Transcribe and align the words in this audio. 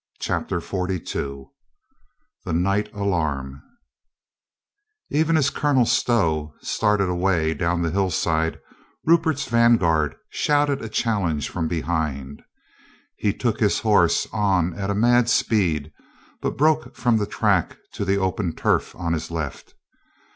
CHAPTER 0.19 0.59
FORTY 0.61 0.99
TWO 0.99 1.51
THE 2.43 2.53
NIGHT 2.53 2.91
ALARM 2.91 3.61
"PVEN 5.11 5.37
as 5.37 5.51
Colonel 5.51 5.85
Stow 5.85 6.55
started 6.59 7.07
away 7.07 7.53
down 7.53 7.83
the 7.83 7.89
■^—' 7.89 7.91
hill 7.93 8.09
side, 8.09 8.59
Rupert's 9.05 9.45
vanguard 9.45 10.15
shouted 10.31 10.81
a 10.81 10.89
chal 10.89 11.25
lenge 11.25 11.47
from 11.49 11.67
behind. 11.67 12.41
He 13.15 13.31
took 13.31 13.59
his 13.59 13.81
horse 13.81 14.25
on 14.33 14.73
at 14.73 14.89
a 14.89 14.95
mad 14.95 15.29
speed, 15.29 15.91
but 16.41 16.57
broke 16.57 16.95
from 16.95 17.17
the 17.17 17.27
track 17.27 17.77
to 17.93 18.03
the 18.03 18.17
open 18.17 18.55
turf 18.55 18.95
on 18.95 19.13
his 19.13 19.29
left. 19.29 19.75